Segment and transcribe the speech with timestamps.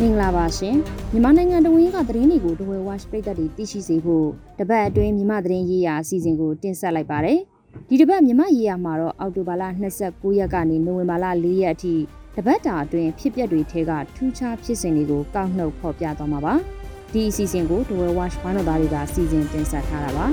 [0.00, 0.76] မင်္ဂလာပါရှင်
[1.12, 4.26] မြန်မာနိုင်ငံတဝင်းကသတင်းတွေကိုဒဝဲ watch ပြည်သက်တွေသိရှိစေဖို့
[4.58, 7.38] တပတ်အတွင်းမြန်မာသတင်းရေးရာအစီအစဉ်ကိုတင်ဆက်လိုက်ပါတယ်
[7.88, 9.64] ဒီတပတ်မြန်မာရေးရာမှာတော့အောက်တိုဘာလ
[10.00, 11.94] 29ရက်ကနေနိုဝင်ဘာလ4ရက်အထိ
[12.36, 16.54] တပတ်တာအတွင်းဖြစ်ပျက်တွေထဲကထူးခြားဖြစ်စဉ်တွေကိုကောက်နှုတ်ဖော်ပြသွားမှာပါ
[17.12, 20.26] ဒီအစီအစဉ်ကိုဒဝဲ watch ဘာတော်သားတွေကစီစဉ်တင်ဆက်ထားတာပါ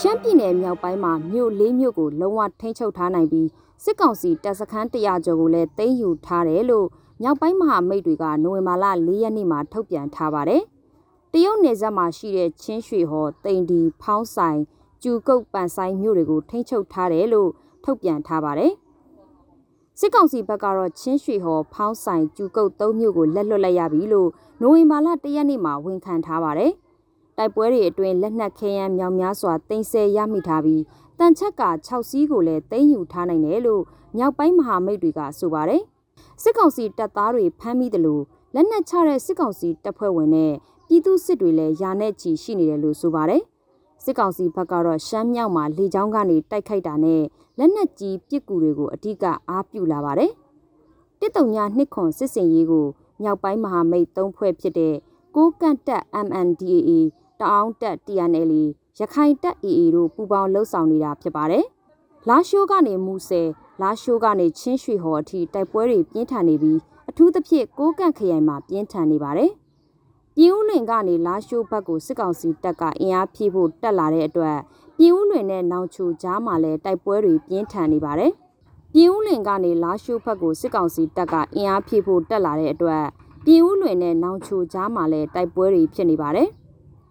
[0.00, 3.48] ရှမ်းပြည်နယ်မြောက်ပိုင်းမှာမြို့လေးမြို့ကိုလုံးဝထိန်းချုပ်ထားနိုင်ပြီး
[3.84, 6.86] စစ်ကောင်စီတပ်စခန်း100ကျော်ကိုလည်းသိမ်းယူထားတယ်လို့
[7.22, 10.62] မြောက်ပိုင်းမဟာမိတ်တွေကနိုဝင်ဘာလ4ရက်နေ့မှာထုတ်ပြန်ထားပါတယ်။
[11.32, 14.60] တရုတ်နယ်စပ်မှာရှိတဲ့ချင်းရွှေဟော်တိန်ဒီဖောင်းဆိုင်
[15.02, 17.50] ကျူကုတ်ပန်ဆိုင်မြို့တွေကိုထိန်းချုပ်ထားတယ်လို့
[17.84, 18.72] ထုတ်ပြန်ထားပါတယ်။
[19.98, 24.28] စစ်ကောင်စီဘက်ကတော့ချင်းရွှေဟော်ဖောင်းဆိုင်ကျူကုတ်၃မြို့ကိုလက်လွတ်လိုက်ရပြီလို့
[24.60, 26.72] နိုဝင်ဘာလ၁ရက်နေ့မှာဝန်ခံထားပါတယ်။
[27.36, 30.82] တိုက်ပွဲတွေအတွင်းလက်နက်ခဲယမ်းမြောင်များစွာတင်ဆက်ရမိထားပြီး
[31.18, 33.82] တန်ချက်က6စီးကိုလည်းသိမ်းယူထားနိုင်တယ်လို့
[34.16, 35.82] မြောက်ပိုင်းမဟာမိတ်တွေကဆိုပါတယ်
[36.42, 38.22] စစ်ကောင်စီတပ်သားတွေဖမ်းမိတယ်လို့
[38.54, 40.52] လက်နက်ချတဲ့စစ်ကောင်စီတပ်ဖွဲ့ဝင်နဲ့
[40.88, 43.42] ပြည်သူစစ်တွေလည်းယာနဲ့ချီရှိနေတယ်လို့ဆိုပါတယ်
[44.04, 47.22] စစ်ကောင်စီဘက်ကတော့ရှမ်းမြောက်မှာလေကြောင်းကနေတိုက်ခိုက်တာနဲ့
[47.58, 50.32] လက်နက်ကြီးပစ်ကူတွေကိုအ धिक အားပြုလာပါတယ်
[51.20, 52.86] တစ်တုံညာနှစ်ခွန်စစ်စင်ရေးကို
[53.22, 54.94] မြောက်ပိုင်းမဟာမိတ်၃ဖွဲ့ဖြစ်တဲ့
[55.36, 56.90] ကိုကန့်တက် MNDAA
[57.40, 58.52] တအောင်းတက် TNL
[59.00, 61.64] ရခိုင်တက် AA တို့ပူးပေါင်းလှုပ်ဆောင်နေတာဖြစ်ပါတယ်။
[62.28, 63.48] လာရှိုးကနေမူဆယ်
[63.82, 66.78] လာရှိုးကနေချင်းရွှေဟော်အထိတိုက်ပွဲတွေပြင်းထန်နေပြီး
[67.10, 69.50] အထူးသဖြင့်ကိုးကန့်ခရိုင်မှာပြင်းထန်နေပါတယ်။
[70.36, 74.56] ပြည်ဦးလွင်ကနေလာရှိုးဘက်ကိုစစ်ကောင်စီတပ်ကအင်အားဖြည့်ဖို့တက်လာတဲ့အတွက်
[74.96, 78.32] ပြည်ဦးလွင်နဲ့နောင်ချိုကြားမှာလည်းတိုက်ပွဲတွေပြင်းထန်နေပါတယ်။
[78.92, 83.04] ပြည်ဦးလွင်ကနေလာရှိုးဘက်ကိုစစ်ကောင်စီတပ်ကအင်အားဖြည့်ဖို့တက်လာတဲ့အတွက်
[83.44, 86.50] ပြည်ဦးလွင်နဲ့နောင်ချိုကြားမှာလည်းတိုက်ပွဲတွေဖြစ်နေပါတယ်။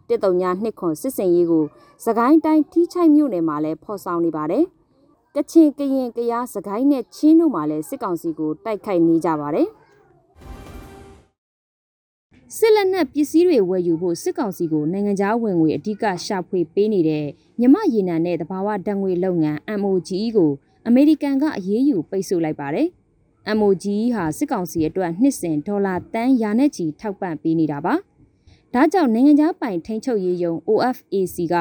[0.09, 1.65] တစ်တုံညာနှစ်ခွန်စစ်စင်ရေးကို
[2.05, 4.65] စကိုင်းတိုင်းထိချိုက်မြို့နယ်မှာလည်းဖော်ဆောင်နေပါတယ်။
[5.35, 9.67] ကချင်ကရင်ကရားစကိုင်းနဲ့ချင်းတို့မှာလည်းစစ်ကောင်စီကိုတိုက်ခိုက်နေကြပါတယ်။
[12.57, 17.25] စစ်လက်နက်ပစ္စည်းတွေဝယ်ယူဖို့စစ်ကောင်စီကိုနိုင်ငံခြားဝင်ငွေအဓိကရှာဖွေပေးနေတဲ့
[17.59, 20.51] မြမရေနံနဲ့တဘာဝဓာတ်ငွေလုပ်ငန်း MOGE ကို
[20.87, 22.87] အမေရိကန်ကအရေးယူပိတ်ဆို့လိုက်ပါတယ်။
[23.59, 27.95] MOGE ဟာစစ်ကောင်စီအတွက်နှစ်စဉ်ဒေါ်လာတန်းရာနဲ့ချီထောက်ပံ့ပေးနေတာပါ။
[28.73, 31.55] ဒါကြောင့်နိုင်ငံခြားပိုင်ထိန်းချုပ်ရေးယုံ OFAC က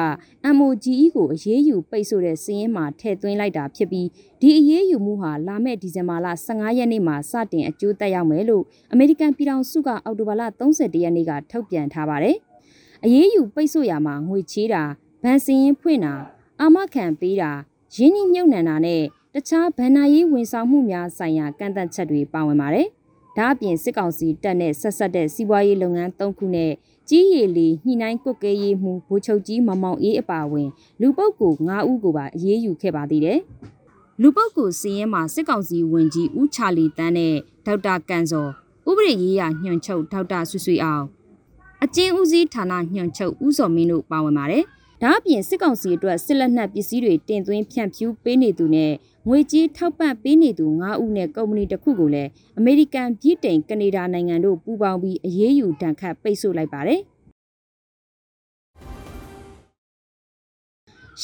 [0.57, 4.07] MOGE ကိုအရေးယူပိတ်ဆို့တဲ့စည်းရင်းမှာထည့်သွင်းလိုက်တာဖြစ်ပြီး
[4.41, 12.37] ဒီအရေးယူမှုဟာလာမယ့်ဒီဇင်ဘာလ15ရက်နေ့မှာစတင်အကျိုးသက်ရောက်မယ်လို့အမေရိကန်ပြည်ထောင်စုကအောက်တိုဘာလ31ရက်နေ့ကထုတ်ပြန်ထားပါတယ်။
[13.03, 14.83] အရေးယူပိတ်ဆို့ရမှာငွေချေးတာ
[15.23, 16.13] ဗန်စင်းရင်ဖွင့်တာ
[16.59, 17.51] အာမခံပေးတာ
[17.95, 19.01] ရင်းနှီးမြှုပ်နှံတာနဲ့
[19.33, 22.87] တခြားဗန်နာရေးဝန်ဆောင်မှုများဆိုင်ရာကန့်သတ်ချက်တွေပါဝင်ပါတယ်။
[23.37, 26.71] ဒါအပြင်စစ်ကောင်စီတပ်နဲ့ဆက်ဆက်တဲ့စီးပွားရေးလုပ်ငန်း၃ခုနဲ့
[27.09, 30.69] ကြီးရည်လီညှိနှိုင်းကွက်ကဲရေးမှုဗိုလ်ချုပ်ကြီးမောင်မောင်အေးအပါအဝင်
[31.01, 33.39] လူပုတ်ကို9ဦးကိုပါအရေးယူခဲ့ပါသေးတယ်။
[34.21, 37.33] လူပုတ်ကိုစီးရင်မှာစစ်ကောင်စီဝင်ကြီးဦးချာလီတန်းနဲ့
[37.65, 38.47] ဒေါက်တာကန်စော
[38.89, 41.03] ဥပဒေရေးရာညွှန်ချုပ်ဒေါက်တာဆွဆွေအောင်
[41.83, 44.63] အကျဉ်းဦးစီးဌာနညွှန်ချုပ်ဦးစော်မင်းတို့ပါဝင်ပါတယ်။
[45.05, 48.93] ဒါအပြင်စစ်ကောင်စီအတွက်စစ်လက်နက်ပစ္စည်းတွေတင်သွင်းဖြန့်ဖြူးပေးနေသူနဲ့
[49.27, 57.01] ငွေကြေးထောက်ပံ့ပေးနေသူ9ဦးနဲ့ကုမ္ပဏီတစ်ခုကိုလည်းအမေရိကန်ပြည်တိုင်ကနေဒါနိုင်ငံတို့ပူးပေါင်းပြီးအရေးယူဒဏ်ခတ်ပိတ်ဆို့လိုက်ပါတယ်။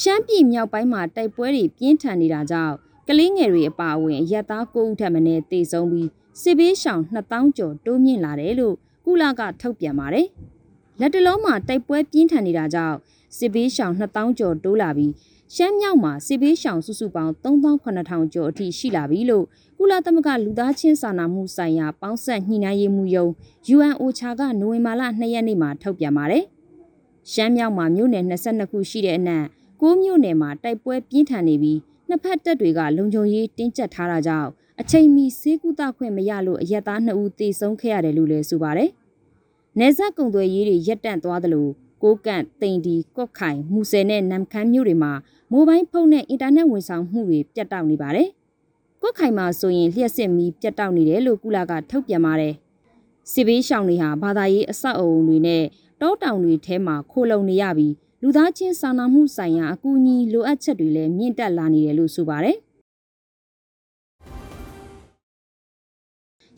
[0.00, 2.74] ရှမ်းပြည်မြောက်ပိုင်းမှာတိုက်ပွဲတွေပြင်းထန်နေတာကြောင့်
[3.08, 5.20] ကလေးငယ်တွေအပါအဝင်ရက်သား9ဦးထပ်မံ
[5.52, 6.08] တေဆုံးပြီး
[6.42, 8.74] စစ်ဘေးရှောင်2000ကျော်တိုးမြင့်လာတယ်လို့
[9.04, 10.26] ကုလကထုတ်ပြန်ပါတယ်။
[11.00, 12.96] လက်တလုံးမှာတိုက်ပွဲပြင်းထန်နေတာကြောင့်
[13.36, 15.12] စစ်ဘေးရှောင်2000ကျော်တိုးလာပြီး
[15.54, 19.44] ရှမ်းမြောက်မှာစစ်ဘေးရှောင်စုစုပေါင်း3800ကျော်အထိရှိလာပြီလို့
[19.78, 23.26] ကုလသမဂ္ဂလူသားချင်းစာနာမှုဆိုင်ရာပေါင်းဆက်ညှိနှိုင်းရေးမှုယုံ
[23.74, 26.44] UNOCHA ကနိုဝင်ဘာလ2ရက်နေ့မှာထုတ်ပြန်ပါတယ်။
[27.32, 29.44] ရှမ်းမြောက်မှာမြို့နယ်22ခုရှိတဲ့အနက်
[29.80, 34.50] 9မြို့နယ်မှာတိုက်ပွဲပြင်းထန်နေပြီးနှစ်ဖက်တပ်တွေကလုံခြုံရေးတင်းကျပ်ထားတာကြောင့်
[34.80, 38.90] အချိန်မီဆေးကုသခွင့်မရလို့အရက်သား2ဦးသေဆုံးခဲ့ရတယ်လို့လည်းဆိုပါတယ်။
[39.78, 41.68] နေဆက်ကုံသွယ်ရေးတွေရပ်တန့်သွားသလို
[42.02, 45.12] ကိုကန့်တိန်ဒီကော့ခိုင်မူဆယ်နဲ့နမ်ခမ်းမြို့တွေမှာ
[45.50, 48.28] မိုဘိုင်းဖုန်းနဲ့အင်တာနက်ဝန်ဆောင်မှုတွေပြတ်တောက်နေပါတယ်။
[49.02, 52.54] ကော့ခိုင်မှာဆိုရင်လျှက်စစ်မီပြတ်တောက်နေတယ်လို့ကုလာကထုတ်ပြန်ပါတယ်။
[53.32, 55.62] စစ်ဘေးရှောင်တွေဟာဘာသာရေးအဆောက်အအုံတွေနဲ့
[56.00, 62.56] တောတောင်တွေထဲမှာခိုလုံနေရပြီးလူသားချင်းစာနာမှုဆိုင်ရာအကူအညီလိုအပ်ချက်တွေလည်းမြင့်တက်လာနေတယ်လို့ဆိုပါတယ်။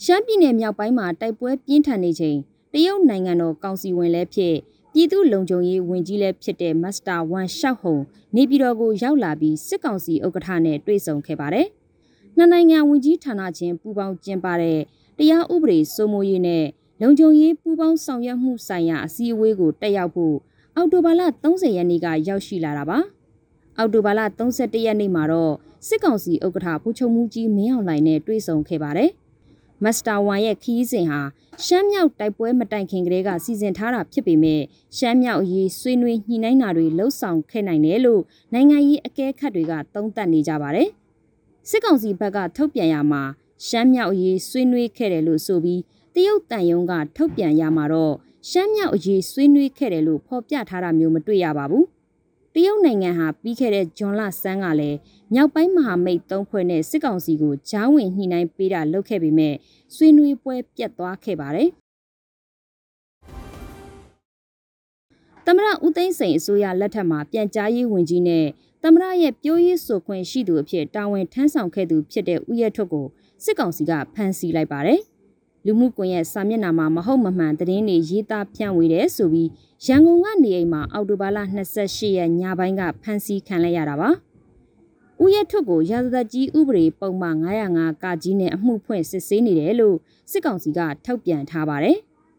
[0.05, 2.39] ရှမ်းပြည်နယ်မြောက်ပိုင်းမှာတိုက်ပွဲပြင်းထန်နေချိန်
[2.73, 4.55] တရုတ်နိုင်ငံတော်ကောင်စီဝင်လည်းဖြစ်
[4.97, 7.97] ပြည်သူ့လုံခြုံရေးဝန်ကြီးလည်းဖြစ်တဲ့မစ္စတာဝမ်ရှောက်ဟုံ
[8.37, 11.67] နေပြည်တော်ကိုရောက်လာပြီးစစ်ကောင်စီဥက္ကဋ္ဌနဲ့တွေ့ဆုံခဲ့ပါတယ်။
[12.37, 14.79] နှစ်နိုင်ငံဝန်ကြီးဌာနချင်းပူးပေါင်းကျင်းပတဲ့
[15.19, 16.65] တရားဥပဒေစိုးမိုးရေးနဲ့
[17.01, 20.37] လုံခြုံရေးပူးပေါင်းဆောင်ရွက်မှုဆိုင်ရာအစည်းအဝေးကိုတက်ရောက်ဖို့
[20.77, 22.99] အောက်တိုဘာလ30ရက်နေ့ကရောက်ရှိလာတာပါ
[23.79, 25.55] အောက်တိုဘာလ31ရက်နေ့မှာတော့
[25.87, 29.11] စစ်ကောင်စီဥက္ကဋ္ဌဖူချုံမူကြီးမင်းအောင်လှိုင်နဲ့တွေ့ဆုံခဲ့ပါတယ်။
[29.85, 31.21] မစ္စတာဝမ်ရဲ့ခီးစဉ်ဟာ
[31.65, 34.63] ရှမ်းမြောက်တိုက်ပွဲမတိုင်ခင်ကတည်းကစီစဉ်ထားတာဖြစ်ပေမဲ့
[34.97, 38.23] ရှမ်းမြောက်အရေးဆွေးနွေးညှိနှိုင်းတာတွေလှုပ်ဆောင်ခဲ့နိုင်တယ်လို့
[38.53, 40.89] နိုင်ငံရေးအကဲခတ်တွေကသုံးသပ်နေကြပါတယ်။
[41.69, 43.23] စစ်ကောင်စီဘက်ကထုတ်ပြန်ရမှာ
[43.67, 45.81] ရှမ်းမြောက်အရေးဆွေးနွေးခဲ့တယ်လို့ဆိုပြီး
[46.15, 48.15] တရုတ်တန်ယုံကထုတ်ပြန်ရမှာတော့
[48.51, 51.85] ရှမ်းမြောက်အရေးဆွေးနွေးခဲ့တယ်လို့ဖော်ပြထားတာမျိုးမတွေ့ရပါဘူး။
[52.57, 54.99] တရုတ်နိုင်ငံဟာပြီးခဲ့တဲ့ဇွန်လဆန်းကလည်း
[55.35, 59.55] မြောက်ပိုင်းမဟာမိတ်သုံးဖွဲ့နဲ့စစ်ကောင်စီကိုဂျောင်းဝင်ညှိနှိုင်းပေးတာလုပ်ခဲ့ပေမဲ့
[59.95, 61.69] ဆွေးနွေးပွဲပြတ်သွားခဲ့ပါတယ်။
[65.47, 68.47] သမရဦးသိန်းစိန်အစိုးရလက်ထက်မှာပြန်ကြားရေးဝန်ကြီးနဲ့
[68.83, 73.07] သမရရဲ့ပြောရေးဆိုခွင့်ရှိသူအဖြစ်တာဝန်ထမ်းဆောင်ခဲ့သူဖြစ်တဲ့ဦးရဲထွတ်ကို
[73.45, 75.01] စစ်ကောင်စီကဖမ်းဆီးလိုက်ပါတယ်။
[75.67, 79.51] လူမှုကွန်ရက်စာမျက်နှာမှာမဟုတ်မမှန်သတင်းတွေရေးသားဖြန့်ဝေတယ်ဆိုပြီး
[79.87, 81.39] ရန်ကုန်ကနေအိမ်မှာအော်တိုဘာလ
[81.77, 84.11] 28ရက်ညပိုင်းကဖမ်းဆီးခံလိုက်ရတာပါ။
[85.23, 89.97] ဦးရထွတ်ကိုရာဇသက်ကြီးဥပဒေပုံမှန်905ကကြီးနဲ့အမှုဖွင့်စစ်ဆေးနေတယ်လို့
[90.31, 91.99] စစ်ကောင်စီကထုတ်ပြန်ထားပါတယ်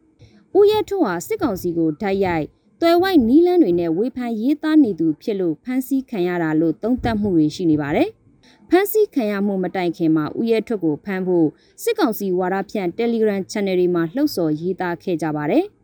[0.58, 2.46] ။ဦးရထွတ်ဟာစစ်ကောင်စီကိုဓာတ်ရိုက်
[2.82, 8.10] တွယ်ဝိုက်နီးလန်းတွေနဲ့ဝေဖန်ရေးသားနေသူဖြစ်လို့ဖမ်းဆီးခံရတာလို့သုံးသပ်မှုတွေရှိနေပါတယ်။
[8.70, 11.48] ဖမ်းဆီးခံရမှုမတိုင်ခင်မှာဦးရဲထွတ်ကိုဖမ်းဖို့
[11.84, 15.66] စစ်ကောင်စီဝါဒဖြန့် Telegram Channel တွေမှာလှုပ်ဆော်ရေးသားခဲ့ကြပါတယ်။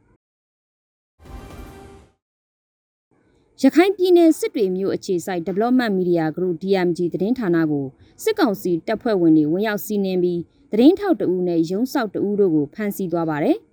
[3.61, 7.85] ရခိုင်ပြည်နယ်စစ်တွေမျိုးအခြေစိုက် Development Media Group DMG သတင်းဌာနကို
[8.23, 10.41] စစ်ကောင်စီတပ်ဖွဲ့ဝင်တွေဝင်ရောက်စီးနင်းပြီး
[10.71, 13.57] သတင်းထောက်တဦးနဲ့ရုံးဆောက်တဦးတို့ကိုဖမ်းဆီးသွားပါတယ်။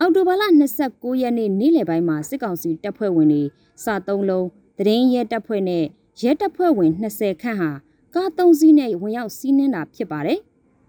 [0.00, 0.42] အောက်တိုဘာလ
[0.82, 3.42] 29ရက်နေ့နေ့လယ်ပိုင်းမှာစစ်ကောင်စီတပ်ဖွဲ့ဝင်တွေ
[3.84, 4.46] စာသုံးလုံး
[4.78, 5.84] သတင်းရဲတပ်ဖွဲ့နဲ့
[6.22, 7.70] ရဲတပ်ဖွဲ့ဝင်20ခန့်ဟာ
[8.16, 10.38] ကား၃စီးနဲ့ဝင်ရောက်စီးနင်းတာဖြစ်ပါတယ်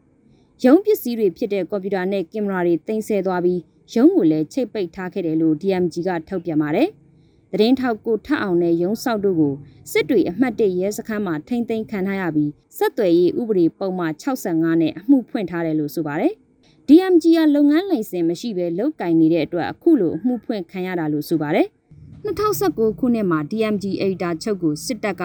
[0.63, 3.59] ။ရုံးပစ္စည်းတွေဖြစ်တဲ့ကွန်ပျူတာနဲ့ကင်မရာတွေတင်ဆက်သွားပြီး
[3.93, 6.87] ရုံးကိုလည်းချိတ်ပိတ်ထားခဲ့တယ်လို့ DMG ကထုတ်ပြန်ပါတယ်။
[7.51, 9.53] သတင်းထောက်ကိုထပ်အောင်နဲ့ရုံးဆောက်တို့ကို
[9.91, 16.33] စစ်တွေအမှတ်၁ရဲစခန်းမှာထိမ့်သိမ်းခံထားရပြီးဆက်သွယ်ရေးဥပဒေပုံမှန်65နဲ့အမှုဖွင့်ထားတယ်လို့ဆိုပါတယ်။
[16.87, 21.67] DMG ကလုပ်ငန်းလိုင်စင်မရှိဘဲလုတ်ကင်နေတဲ့အတွက်အခုလိုအမှုဖွင့်ခံရတာလို့ဆိုပါတယ်။
[22.27, 25.23] 2019ခုနှစ်မှာ DMG အေဒါချုပ်ကိုစစ်တပ်က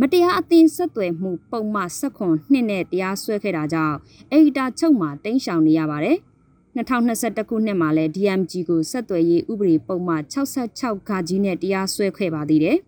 [0.00, 3.96] မတရားအသင်းဆက်သွယ်မှုပုံမှန်16နှစ်နဲ့တရားစွဲခဲ့တာကြောင့်
[4.32, 6.16] အေဒါချုပ်မှာတင်းရှောင်နေရပါတယ်။
[6.76, 10.22] 2021ခုနှစ်မှာလည်း DMG ကိုဆက်သွယ်ရေးဥပဒေပုံမှန်
[10.66, 12.78] 66ခါကြီးနဲ့တရားစွဲခဲ့ပါသေးတယ်။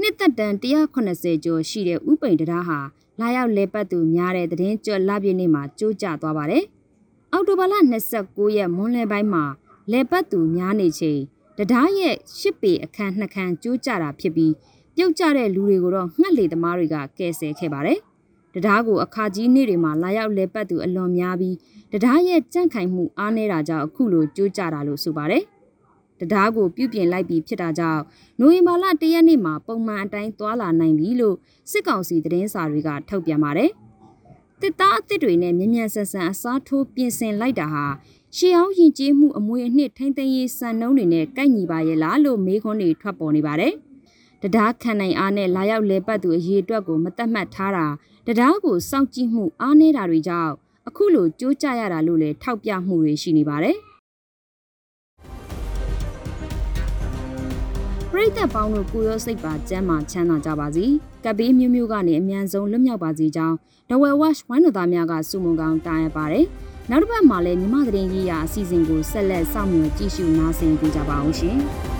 [0.00, 2.78] နှစ်သက်တန်180ကျော်ရှိတဲ့ဥပိန်တရားဟာ
[3.20, 6.64] လာရောက်လဲပတ်သူများတဲ့သတင်းကြွလပြည့်နေ့မှာကြိုးကျသွားပါတယ်။
[7.32, 7.74] အောက်တိုဘာလ
[8.14, 9.44] 29ရက်မွန်းလယ်ပိုင်းမှာ
[9.91, 11.19] လဲပတ်သူများနေချိန်
[11.57, 14.53] တရားရဲ့ရှစ်ပေအခန်းနှစ်ခန်းကြိုးကျတာဖြစ်ပြီး
[14.95, 17.99] ပြုတ်ကျတဲ့လူတွေကိုတော့ငှက်လေသမားတွေကကယ်ဆယ်ခဲ့ပါတယ်။
[18.53, 21.55] တရားကိုအခါကြီးနေ့တွေမှာလာရောက်လဲပတ်သူအလွန်များပြီး
[21.91, 25.43] တရားရဲ့ကြန့်ခိုင်မှုအားနည်းတာကြောင့်အခုလိုကြိုးကြတာလို့ဆိုပါတယ်။
[26.19, 28.01] တရားကိုပြုပြင်လိုက်ပြီးဖြစ်တာကြောင့်
[28.39, 31.35] နိုဝင်ဘာလ၁ရက်နေ့မှာပုံမှန်အတိုင်းသွာလာနိုင်ပြီလို့
[31.71, 33.71] စစ်ကောင်စီသတင်းစာတွေကထုတ်ပြန်ပါတယ်။
[34.61, 37.85] တစ်သားအစ်စ်တွေနဲ့မြ мян ဆန်ဆန်အစားထိုးပြင်ဆင်လိုက်တာဟာ
[38.38, 43.72] ရှေးအောင်ရင်ကျေးမှုအမွေအနှစ်ထိမ့်သိမ်းရေးစံနှုန်းတွေနဲ့ကိုက်ညီပါရဲ့လားလို့မေးခွန်းတွေထွက်ပေါ်နေပါတယ်။
[44.42, 47.86] တရားခံနိုင်အားနဲ့လာရောက်လဲပတ်သူအရေးအတွက်ကိုမတတ်မှတ်ထားတာ
[48.26, 50.52] တရားကိုစောင့်ကြည့်မှုအားနည်းတာတွေကြောင့်
[50.88, 53.76] အခုလိုကြိုးကြရတာလို့လည်းထောက်ပြမှုတွေရှိနေပါတယ်။
[58.10, 60.84] ပရိသတ်ပေါင်းတို့ကိုရောစိတ်ပါကျမ်းမာချမ်းသာကြပါစေ။
[61.24, 63.56] ကပ်ဘေးမျိုးမျိုးကနေအမြန်ဆုံးလွတ်မြောက်ပါစေကြောင်း
[63.90, 66.46] ဒဝဲဝက်ဝိုင်းတော်သားများကစုမုံကောင်းတားရပါတယ်။
[66.90, 71.58] နောက်တစ်ပတ်မှာလည်းမြမသတင်းရေးရာအစီအစဉ်ကိုဆက်လက်စောင့်မျှော်ကြည့်ရှုနားဆင်ကြပါအောင်ရှင်။